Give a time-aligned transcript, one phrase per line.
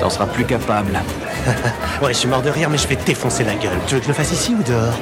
[0.00, 0.92] T'en seras plus capable.
[2.02, 3.78] Ouais, je suis mort de rire, mais je vais te défoncer la gueule.
[3.86, 4.92] Tu veux que je le fasse ici ou dehors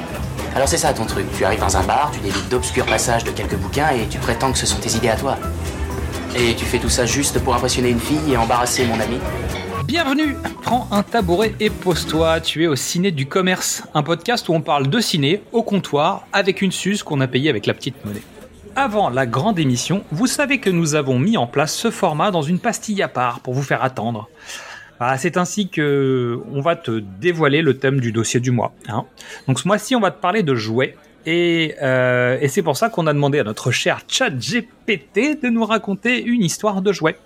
[0.54, 1.26] Alors c'est ça ton truc.
[1.36, 4.52] Tu arrives dans un bar, tu délites d'obscurs passages de quelques bouquins et tu prétends
[4.52, 5.36] que ce sont tes idées à toi.
[6.36, 9.18] Et tu fais tout ça juste pour impressionner une fille et embarrasser mon ami
[9.86, 14.54] Bienvenue Prends un tabouret et pose-toi, tu es au Ciné du Commerce, un podcast où
[14.54, 18.04] on parle de ciné au comptoir avec une suce qu'on a payée avec la petite
[18.04, 18.22] monnaie.
[18.76, 22.42] Avant la grande émission, vous savez que nous avons mis en place ce format dans
[22.42, 24.28] une pastille à part pour vous faire attendre.
[24.98, 28.72] Voilà, c'est ainsi que on va te dévoiler le thème du dossier du mois.
[28.88, 29.04] hein.
[29.48, 30.96] Donc ce mois-ci, on va te parler de jouets.
[31.26, 35.48] Et, euh, et c'est pour ça qu'on a demandé à notre cher chat GPT de
[35.48, 37.16] nous raconter une histoire de jouets.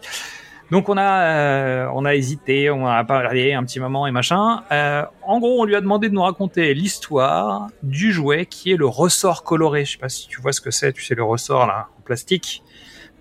[0.70, 4.62] Donc on a, euh, on a hésité, on a parlé un petit moment et machin.
[4.70, 8.76] Euh, en gros, on lui a demandé de nous raconter l'histoire du jouet qui est
[8.76, 9.84] le ressort coloré.
[9.84, 10.92] Je sais pas si tu vois ce que c'est.
[10.92, 12.62] Tu sais le ressort là en plastique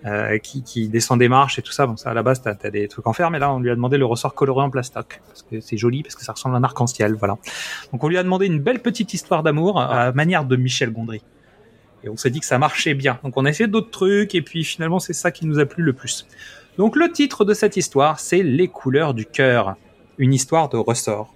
[0.06, 1.86] euh, qui, qui descend des marches et tout ça.
[1.86, 3.70] Bon, ça à la base t'as as des trucs en fer, mais là on lui
[3.70, 6.54] a demandé le ressort coloré en plastoc parce que c'est joli parce que ça ressemble
[6.54, 7.14] à un arc-en-ciel.
[7.14, 7.36] Voilà.
[7.92, 10.92] Donc on lui a demandé une belle petite histoire d'amour à la manière de Michel
[10.92, 11.22] Gondry.
[12.04, 13.18] Et on s'est dit que ça marchait bien.
[13.24, 15.82] Donc on a essayé d'autres trucs et puis finalement c'est ça qui nous a plu
[15.82, 16.26] le plus.
[16.76, 19.74] Donc le titre de cette histoire, c'est Les couleurs du cœur,
[20.16, 21.34] une histoire de ressort.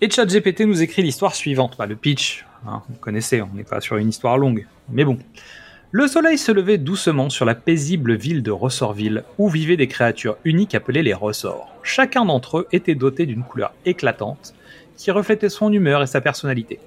[0.00, 3.80] Et ChatGPT nous écrit l'histoire suivante, bah, le pitch, hein, vous connaissez, on n'est pas
[3.80, 5.18] sur une histoire longue, mais bon.
[5.92, 10.36] Le soleil se levait doucement sur la paisible ville de Ressortville, où vivaient des créatures
[10.44, 11.72] uniques appelées les ressorts.
[11.84, 14.52] Chacun d'entre eux était doté d'une couleur éclatante,
[14.96, 16.80] qui reflétait son humeur et sa personnalité.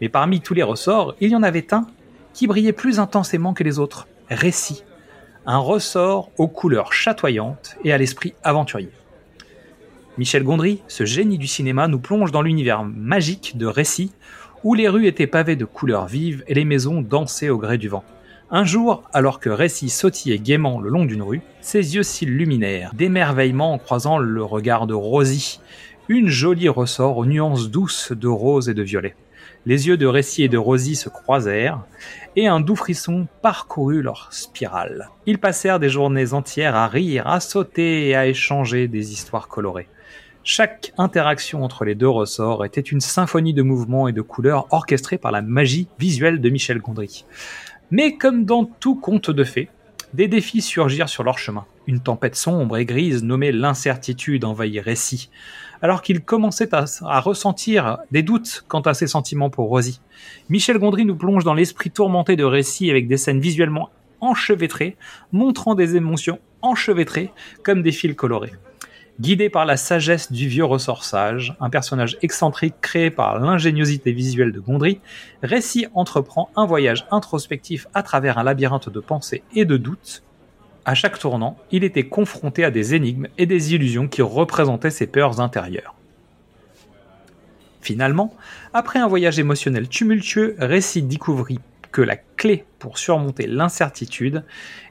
[0.00, 1.86] Mais parmi tous les ressorts, il y en avait un
[2.32, 4.84] qui brillait plus intensément que les autres, Récit,
[5.44, 8.90] un ressort aux couleurs chatoyantes et à l'esprit aventurier.
[10.16, 14.12] Michel Gondry, ce génie du cinéma, nous plonge dans l'univers magique de Récit,
[14.64, 17.88] où les rues étaient pavées de couleurs vives et les maisons dansaient au gré du
[17.88, 18.04] vent.
[18.48, 23.72] Un jour, alors que Récit sautillait gaiement le long d'une rue, ses yeux s'illuminèrent, d'émerveillement
[23.72, 25.58] en croisant le regard de Rosie,
[26.08, 29.16] une jolie ressort aux nuances douces de rose et de violet.
[29.64, 31.80] Les yeux de Récit et de Rosie se croisèrent,
[32.36, 35.10] et un doux frisson parcourut leur spirale.
[35.26, 39.88] Ils passèrent des journées entières à rire, à sauter et à échanger des histoires colorées.
[40.44, 45.18] Chaque interaction entre les deux ressorts était une symphonie de mouvements et de couleurs orchestrée
[45.18, 47.24] par la magie visuelle de Michel Gondry.
[47.90, 49.68] Mais comme dans tout conte de fées,
[50.12, 51.64] des défis surgirent sur leur chemin.
[51.86, 55.30] Une tempête sombre et grise nommée l'incertitude envahit Récit,
[55.82, 60.00] alors qu'il commençait à, ressentir des doutes quant à ses sentiments pour Rosie.
[60.48, 64.96] Michel Gondry nous plonge dans l'esprit tourmenté de Récit avec des scènes visuellement enchevêtrées,
[65.30, 67.30] montrant des émotions enchevêtrées
[67.62, 68.52] comme des fils colorés.
[69.18, 74.52] Guidé par la sagesse du vieux ressort sage, un personnage excentrique créé par l'ingéniosité visuelle
[74.52, 75.00] de Gondry,
[75.42, 80.22] Récit entreprend un voyage introspectif à travers un labyrinthe de pensées et de doutes.
[80.84, 85.06] À chaque tournant, il était confronté à des énigmes et des illusions qui représentaient ses
[85.06, 85.94] peurs intérieures.
[87.80, 88.34] Finalement,
[88.74, 91.60] après un voyage émotionnel tumultueux, Récit découvrit
[91.90, 94.44] que la clé pour surmonter l'incertitude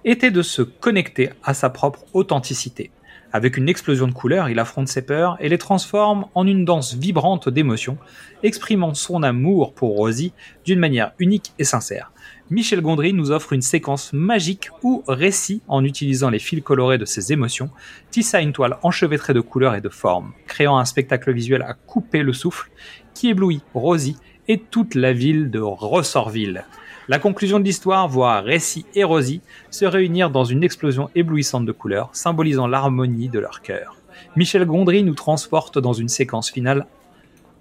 [0.04, 2.90] était de se connecter à sa propre authenticité.
[3.34, 6.96] Avec une explosion de couleurs, il affronte ses peurs et les transforme en une danse
[6.96, 7.98] vibrante d'émotions,
[8.44, 12.12] exprimant son amour pour Rosie d'une manière unique et sincère.
[12.50, 17.06] Michel Gondry nous offre une séquence magique où Récit, en utilisant les fils colorés de
[17.06, 17.72] ses émotions,
[18.12, 22.22] tissa une toile enchevêtrée de couleurs et de formes, créant un spectacle visuel à couper
[22.22, 22.70] le souffle
[23.14, 26.66] qui éblouit Rosie et toute la ville de Ressortville.
[27.08, 31.72] La conclusion de l'histoire voit Récit et Rosie se réunir dans une explosion éblouissante de
[31.72, 33.98] couleurs, symbolisant l'harmonie de leur cœur.
[34.36, 36.88] Michel Gondry nous transporte dans une séquence finale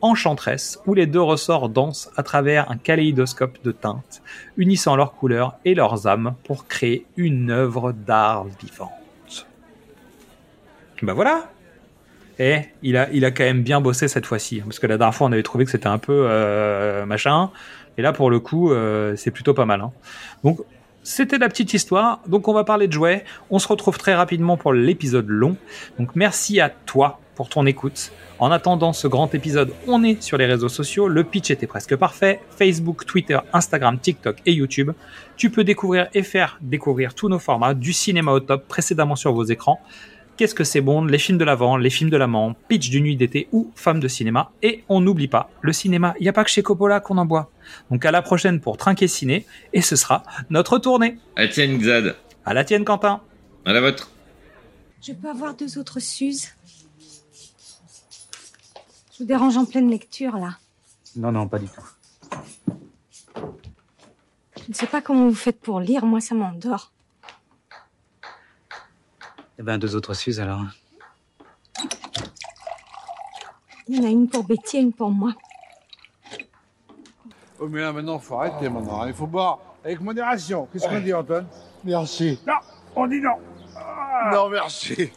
[0.01, 4.23] enchanteresse où les deux ressorts dansent à travers un kaléidoscope de teintes,
[4.57, 9.47] unissant leurs couleurs et leurs âmes pour créer une œuvre d'art vivante.
[11.03, 11.51] Ben voilà
[12.39, 15.15] Et il a, il a quand même bien bossé cette fois-ci, parce que la dernière
[15.15, 17.51] fois on avait trouvé que c'était un peu euh, machin,
[17.97, 19.81] et là pour le coup euh, c'est plutôt pas mal.
[19.81, 19.93] hein.
[20.43, 20.61] Donc
[21.03, 24.57] c'était la petite histoire, donc on va parler de jouets, on se retrouve très rapidement
[24.57, 25.57] pour l'épisode long,
[25.99, 28.13] donc merci à toi pour ton écoute.
[28.39, 31.09] En attendant ce grand épisode, on est sur les réseaux sociaux.
[31.09, 32.41] Le pitch était presque parfait.
[32.57, 34.93] Facebook, Twitter, Instagram, TikTok et YouTube.
[35.37, 39.33] Tu peux découvrir et faire découvrir tous nos formats du cinéma au top précédemment sur
[39.33, 39.81] vos écrans.
[40.37, 43.17] Qu'est-ce que c'est Bond Les films de l'avant, les films de l'amant, pitch d'une nuit
[43.17, 44.51] d'été ou femme de cinéma.
[44.63, 47.25] Et on n'oublie pas, le cinéma, il n'y a pas que chez Coppola qu'on en
[47.25, 47.53] boit.
[47.93, 51.19] Donc à la prochaine pour Trinquer Ciné, et ce sera notre tournée.
[51.37, 52.17] À la tienne, Xad.
[52.45, 53.21] À la tienne, Quentin.
[53.65, 54.11] À la vôtre.
[55.01, 56.49] Je peux avoir deux autres Suzes
[59.13, 60.59] Je vous dérange en pleine lecture, là.
[61.15, 61.85] Non, non, pas du tout.
[64.57, 66.91] Je ne sais pas comment vous faites pour lire, moi ça m'endort.
[69.59, 70.63] Eh ben, deux autres Suzes alors.
[73.87, 75.33] Il y en a une pour Betty et une pour moi.
[77.61, 79.07] Oh, mais là, maintenant, faut arrêter maintenant.
[79.07, 80.69] Il faut boire avec modération.
[80.73, 81.47] Qu'est-ce qu'on dit, Antoine?
[81.85, 82.41] Merci.
[82.47, 82.55] Non,
[82.97, 83.37] on dit non.
[84.33, 85.13] Non, merci.